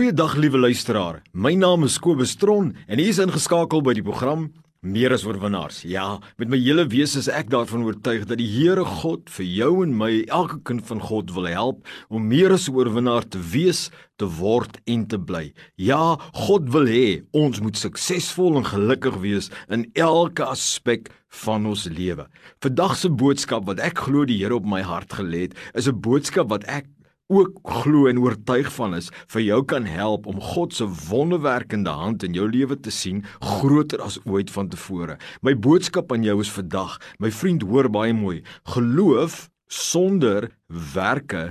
[0.00, 1.18] Goeiedag liewe luisteraar.
[1.36, 4.46] My naam is Kobus Tron en hier is ingeskakel by die program
[4.80, 5.82] Meer as oorwinnaars.
[5.84, 9.82] Ja, met my hele wese is ek daarvan oortuig dat die Here God vir jou
[9.84, 13.90] en my, elke kind van God wil help om meer as 'n oorwinnaar te wees,
[14.16, 15.52] te word en te bly.
[15.76, 21.12] Ja, God wil hê ons moet suksesvol en gelukkig wees in elke aspek
[21.44, 22.26] van ons lewe.
[22.64, 26.00] Vandag se boodskap wat ek glo die Here op my hart gelê het, is 'n
[26.00, 26.86] boodskap wat ek
[27.30, 32.26] ook glo en oortuig van is vir jou kan help om God se wonderwerkende hand
[32.26, 35.16] in jou lewe te sien groter as ooit vantevore.
[35.42, 38.40] My boodskap aan jou is vandag, my vriend, hoor baie mooi.
[38.74, 40.50] Geloof sonder
[40.94, 41.50] werke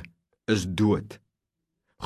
[0.52, 1.20] is dood.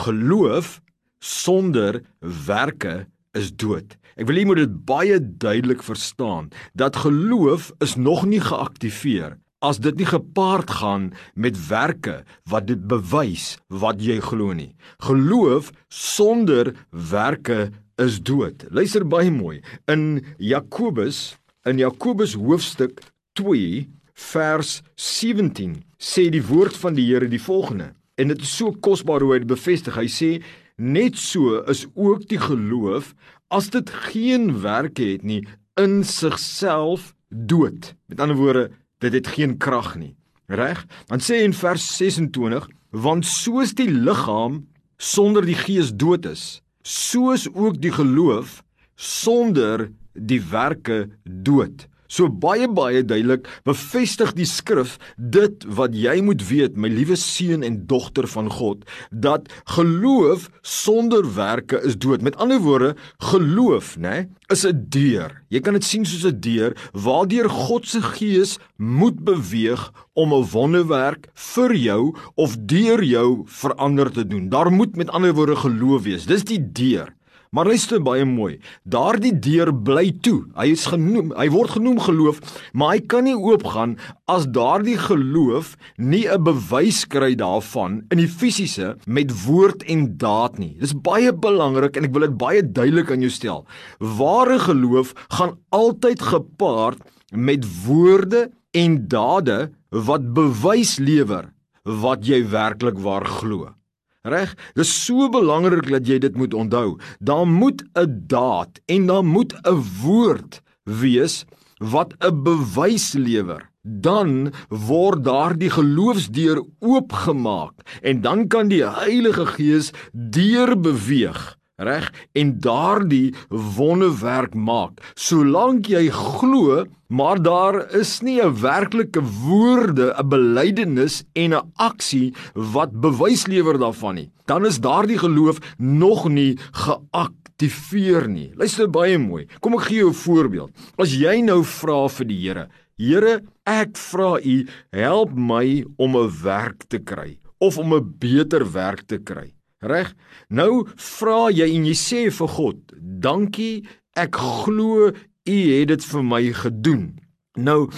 [0.06, 0.80] Geloof
[1.20, 3.98] sonder werke is dood.
[4.14, 9.40] Ek wil hê jy moet dit baie duidelik verstaan dat geloof is nog nie geaktiveer
[9.64, 12.20] as dit nie gepaard gaan met werke
[12.52, 14.74] wat dit bewys wat jy glo nie.
[15.08, 18.66] Geloof sonder werke is dood.
[18.70, 19.62] Luister baie mooi.
[19.88, 21.38] In Jakobus,
[21.70, 23.00] in Jakobus hoofstuk
[23.40, 23.86] 2
[24.34, 27.94] vers 17 sê die woord van die Here die volgende.
[28.20, 29.98] En dit is so kosbaar hoe hy dit bevestig.
[29.98, 30.32] Hy sê
[30.78, 33.14] net so is ook die geloof
[33.54, 35.44] as dit geen werke het nie
[35.80, 37.94] in sigself dood.
[38.10, 38.70] Met ander woorde
[39.04, 40.16] dit het geen krag nie.
[40.48, 40.84] Reg?
[41.08, 44.64] Dan sê in vers 26, want soos die liggaam
[44.98, 48.62] sonder die gees dood is, soos ook die geloof
[48.96, 51.88] sonder die werke dood.
[52.14, 57.66] So baie baie duidelik bevestig die skrif dit wat jy moet weet my liewe seun
[57.66, 62.22] en dogter van God dat geloof sonder werke is dood.
[62.22, 62.94] Met ander woorde,
[63.32, 65.42] geloof, né, is 'n deur.
[65.50, 70.50] Jy kan dit sien soos 'n deur waardeur God se gees moet beweeg om 'n
[70.54, 74.50] wonderwerk vir jou of deur jou verander te doen.
[74.50, 76.26] Daar moet met ander woorde geloof wees.
[76.26, 77.10] Dis die deur.
[77.54, 78.56] Maar luister baie mooi.
[78.90, 80.40] Daardie deur bly toe.
[80.58, 82.40] Hy is genoem, hy word genoem geloof,
[82.74, 83.94] maar hy kan nie oopgaan
[84.32, 90.58] as daardie geloof nie 'n bewys kry daarvan in die fisiese met woord en daad
[90.58, 90.76] nie.
[90.80, 93.66] Dis baie belangrik en ek wil dit baie duidelik aan jou stel.
[94.00, 97.00] Ware geloof gaan altyd gepaard
[97.32, 101.54] met woorde en dade wat bewys lewer
[101.84, 103.76] wat jy werklik waar glo.
[104.24, 104.54] Reg?
[104.80, 106.96] Dis so belangrik dat jy dit moet onthou.
[107.20, 111.46] Daar moet 'n daad en daar moet 'n woord wees
[111.78, 113.70] wat 'n bewys lewer.
[113.84, 122.60] Dan word daardie geloofsdeur oopgemaak en dan kan die Heilige Gees deur beweeg reg en
[122.62, 125.02] daardie wonderwerk maak.
[125.16, 132.34] Solank jy glo, maar daar is nie 'n werklike woorde, 'n belydenis en 'n aksie
[132.54, 138.52] wat bewys lewer daarvan nie, dan is daardie geloof nog nie geaktiveer nie.
[138.56, 139.48] Luister baie mooi.
[139.60, 140.72] Kom ek gee jou 'n voorbeeld.
[140.98, 142.68] As jy nou vra vir die Here,
[142.98, 148.72] Here, ek vra U, help my om 'n werk te kry of om 'n beter
[148.72, 149.54] werk te kry.
[149.84, 150.14] Reg?
[150.50, 153.86] Nou vra jy en jy sê vir God, "Dankie,
[154.16, 155.12] ek glo
[155.46, 157.20] U het dit vir my gedoen."
[157.58, 157.90] Nou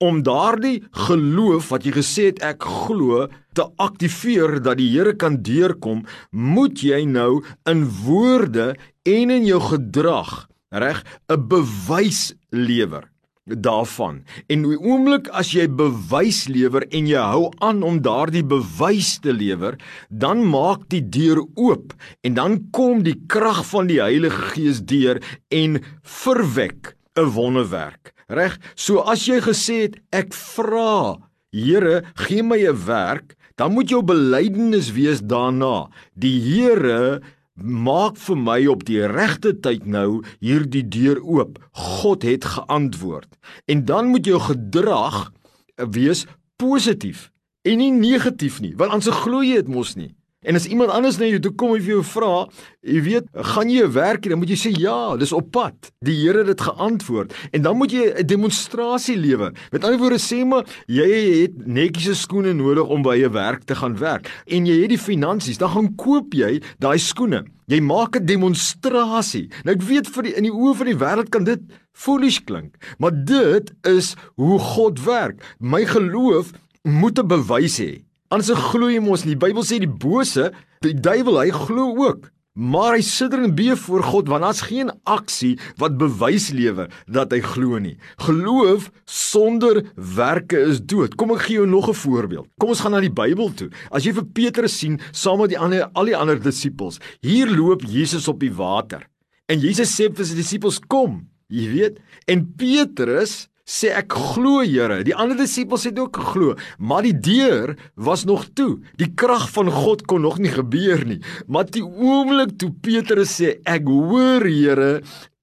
[0.00, 5.42] om daardie geloof wat jy gesê het ek glo te aktiveer dat die Here kan
[5.42, 8.74] deurkom, moet jy nou in woorde
[9.04, 13.10] en in jou gedrag, reg, 'n bewys lewer
[13.44, 14.22] daarvan.
[14.46, 19.32] En die oomblik as jy bewys lewer en jy hou aan om daardie bewys te
[19.32, 19.78] lewer,
[20.08, 21.94] dan maak die deur oop
[22.26, 28.14] en dan kom die krag van die Heilige Gees deur en verwek 'n wonderwerk.
[28.28, 28.58] Reg?
[28.74, 31.18] So as jy gesê het ek vra,
[31.52, 35.90] Here, gee my 'n werk, dan moet jou belydenis wees daarna.
[36.14, 37.20] Die Here
[37.62, 41.58] maak vir my op die regte tyd nou hierdie deur oop.
[41.72, 43.28] God het geantwoord.
[43.66, 45.32] En dan moet jou gedrag
[45.76, 46.26] wees
[46.56, 47.30] positief
[47.62, 50.14] en nie negatief nie, want anders glo jy dit mos nie.
[50.40, 52.46] En as iemand anders na jou toe kom en vir jou vra,
[52.80, 55.90] jy weet, gaan jy werk hier, dan moet jy sê ja, dis op pad.
[56.06, 57.34] Die Here het dit geantwoord.
[57.52, 59.52] En dan moet jy 'n demonstrasie lewer.
[59.70, 63.74] Met ander woorde sê maar, jy het netjiese skoene nodig om by 'n werk te
[63.74, 67.44] gaan werk en jy het die finansies, dan gaan koop jy daai skoene.
[67.66, 69.50] Jy maak 'n demonstrasie.
[69.64, 71.60] Nou ek weet vir die, in die oë van die wêreld kan dit
[71.92, 75.56] foolish klink, maar dit is hoe God werk.
[75.58, 76.52] My geloof
[76.82, 78.09] moet 'n bewys hê.
[78.30, 79.34] Anders glo jy mos nie.
[79.34, 80.52] Die Bybel sê die bose,
[80.86, 82.30] die duiwel, hy glo ook.
[82.60, 87.32] maar hy sidder en beef voor God want daar's geen aksie wat bewys lewer dat
[87.32, 87.96] hy glo nie.
[88.26, 91.14] Geloof sonder werke is dood.
[91.16, 92.48] Kom ek gee jou nog 'n voorbeeld.
[92.58, 93.70] Kom ons gaan na die Bybel toe.
[93.90, 97.82] As jy vir Petrus sien saam met die ander al die ander disippels, hier loop
[97.82, 99.06] Jesus op die water.
[99.46, 105.00] En Jesus sê vir sy disippels: "Kom." Jy weet, en Petrus sê ek glo Here.
[105.06, 108.80] Die ander disippels het ook geglo, maar die deur was nog toe.
[108.98, 111.20] Die krag van God kon nog nie gebeur nie.
[111.46, 114.92] Maar die oomblik toe Petrus sê ek hoor Here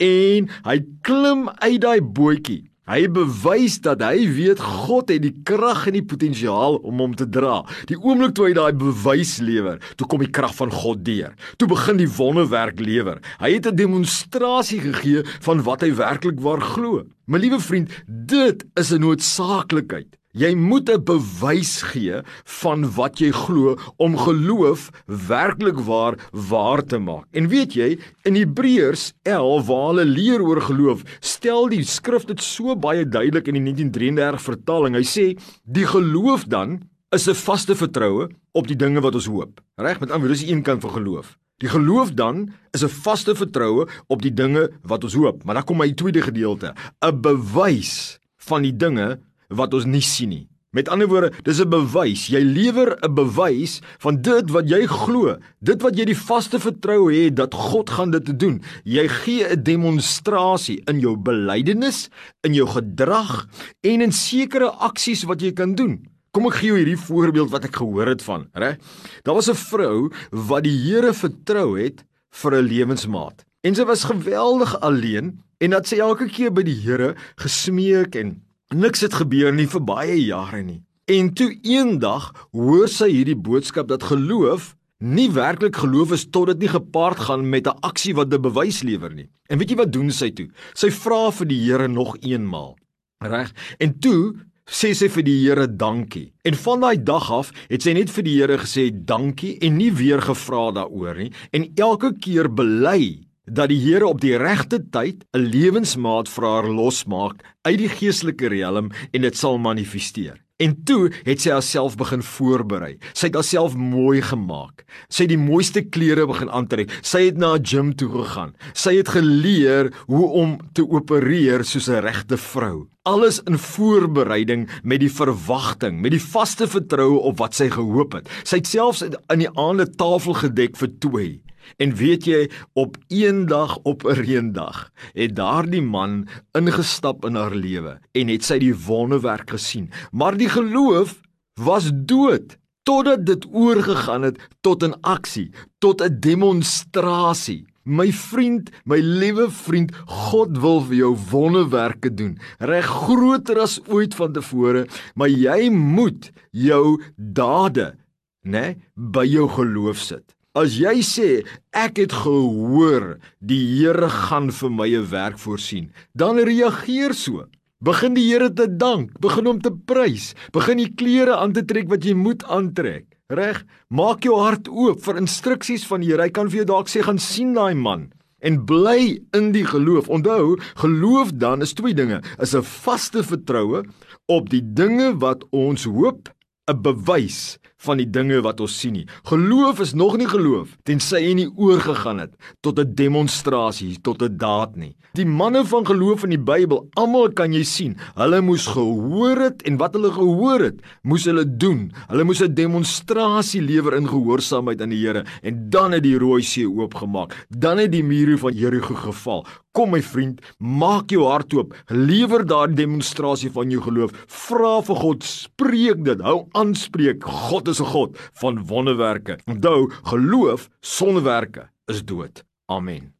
[0.03, 5.89] en hy klim uit daai bootjie Hy bewys dat hy weet God het die krag
[5.89, 7.59] en die potensiaal om hom te dra.
[7.89, 11.33] Die oomblik toe hy daai bewys lewer, toe kom die krag van God deur.
[11.59, 13.19] Toe begin die wonderwerk lewer.
[13.43, 17.03] Hy het 'n demonstrasie gegee van wat hy werklik waar glo.
[17.27, 20.16] My liewe vriend, dit is 'n noodsaaklikheid.
[20.37, 22.21] Jy moet 'n bewys gee
[22.61, 27.25] van wat jy glo om geloof werklik waar waar te maak.
[27.31, 32.41] En weet jy, in Hebreërs 11 waar hulle leer oor geloof, stel die skrif dit
[32.41, 34.95] so baie duidelik in die 1933 vertaling.
[34.95, 36.81] Hy sê, "Die geloof dan
[37.11, 39.99] is 'n vaste vertroue op die dinge wat ons hoop." Reg?
[39.99, 41.37] Met ander woorde, dis een kant van geloof.
[41.57, 45.43] Die geloof dan is 'n vaste vertroue op die dinge wat ons hoop.
[45.43, 49.19] Maar dan kom my tweede gedeelte, 'n bewys van die dinge
[49.49, 50.47] wat ons nie sien nie.
[50.75, 52.27] Met ander woorde, dis 'n bewys.
[52.27, 57.13] Jy lewer 'n bewys van dit wat jy glo, dit wat jy die vaste vertroue
[57.13, 58.61] het dat God gaan dit doen.
[58.83, 62.09] Jy gee 'n demonstrasie in jou belydenis,
[62.43, 63.47] in jou gedrag
[63.81, 66.05] en in sekere aksies wat jy kan doen.
[66.31, 68.77] Kom ek gee jou hierdie voorbeeld wat ek gehoor het van, reg?
[69.23, 73.45] Daar was 'n vrou wat die Here vertrou het vir 'n lewensmaat.
[73.63, 78.46] En sy was geweldig alleen en dat sy elke keer by die Here gesmeek en
[78.75, 80.81] Niks het gebeur nie vir baie jare nie.
[81.07, 86.65] En toe eendag hoor sy hierdie boodskap dat geloof nie werklik geloof is tot dit
[86.65, 89.29] nie gepaard gaan met 'n aksie wat 'n bewys lewer nie.
[89.47, 90.49] En weet jy wat doen sy toe?
[90.73, 92.75] Sy vra vir die Here nog eenmaal.
[93.23, 93.53] Reg?
[93.79, 94.35] En toe
[94.65, 96.33] sê sy vir die Here dankie.
[96.43, 99.91] En van daai dag af het sy net vir die Here gesê dankie en nie
[99.91, 105.23] weer gevra daaroor nie en elke keer bely dat die Here op die regte tyd
[105.33, 110.43] 'n lewensmaat vir haar losmaak uit die geestelike riem en dit sal manifesteer.
[110.57, 112.97] En toe het sy haarself begin voorberei.
[113.13, 114.85] Sy het haarself mooi gemaak.
[115.07, 116.89] Sy het die mooiste klere begin aantrek.
[117.05, 118.55] Sy het na 'n gim toe gegaan.
[118.73, 122.87] Sy het geleer hoe om te opereer soos 'n regte vrou.
[123.03, 128.29] Alles in voorbereiding met die verwagting, met die vaste vertroue op wat sy gehoop het.
[128.43, 131.41] Sy het selfs in die aande tafel gedek vir twee.
[131.75, 137.99] En weet jy, op eendag op 'n reendag het daardie man ingestap in haar lewe
[138.11, 139.91] en het sy die wonderwerk gesien.
[140.11, 141.21] Maar die geloof
[141.59, 147.65] was dood totdat dit oorgegaan het tot 'n aksie, tot 'n demonstrasie.
[147.83, 154.15] My vriend, my liewe vriend, God wil vir jou wonderwerke doen, reg groter as ooit
[154.15, 157.95] vantevore, maar jy moet jou dade,
[158.43, 160.36] né, by jou geloof sit.
[160.57, 161.29] As jy sê
[161.69, 167.45] ek het gehoor die Here gaan vir my 'n werk voorsien, dan reageer so.
[167.79, 171.87] Begin die Here te dank, begin hom te prys, begin die klere aan te trek
[171.89, 173.05] wat jy moet aantrek.
[173.29, 173.65] Reg?
[173.89, 176.23] Maak jou hart oop vir instruksies van die Here.
[176.23, 178.09] Hy kan vir jou dalk sê gaan sien daai man
[178.41, 180.09] en bly in die geloof.
[180.09, 183.85] Onthou, geloof dan is twee dinge: is 'n vaste vertroue
[184.25, 186.33] op die dinge wat ons hoop,
[186.65, 189.05] 'n bewys van die dinge wat ons sien nie.
[189.29, 194.37] Geloof is nog nie geloof tensy jy nie oorgegaan het tot 'n demonstrasie, tot 'n
[194.37, 194.95] daad nie.
[195.13, 199.61] Die manne van geloof in die Bybel, almal kan jy sien, hulle moes gehoor het
[199.61, 201.91] en wat hulle gehoor het, moes hulle doen.
[202.07, 206.41] Hulle moes 'n demonstrasie lewer in gehoorsaamheid aan die Here en dan het die Rooi
[206.43, 207.47] See oopgemaak.
[207.49, 209.45] Dan het die mure van Jerigo geval.
[209.77, 211.75] Kom my vriend, maak jou hart oop.
[211.93, 214.11] Lewer daardie demonstrasie van jou geloof.
[214.25, 216.21] Vra vir God, spreek dit.
[216.25, 217.23] Hou aanspreek.
[217.23, 219.39] God is 'n God van wonderwerke.
[219.45, 222.43] Onthou, geloof sonder werke is dood.
[222.65, 223.16] Amen.